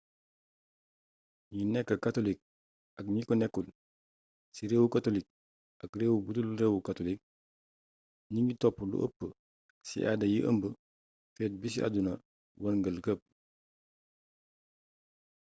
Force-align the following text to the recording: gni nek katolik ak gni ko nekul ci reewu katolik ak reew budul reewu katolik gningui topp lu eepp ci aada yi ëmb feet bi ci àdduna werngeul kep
gni 1.49 1.63
nek 1.73 1.87
katolik 2.05 2.39
ak 2.99 3.05
gni 3.07 3.21
ko 3.27 3.33
nekul 3.39 3.67
ci 4.55 4.61
reewu 4.69 4.87
katolik 4.95 5.27
ak 5.83 5.91
reew 5.99 6.15
budul 6.25 6.47
reewu 6.59 6.79
katolik 6.87 7.19
gningui 8.27 8.59
topp 8.61 8.77
lu 8.89 8.97
eepp 9.05 9.19
ci 9.87 9.97
aada 10.09 10.25
yi 10.33 10.39
ëmb 10.49 10.61
feet 11.35 11.53
bi 11.61 11.67
ci 11.73 11.79
àdduna 11.85 12.13
werngeul 12.61 12.97
kep 13.05 13.21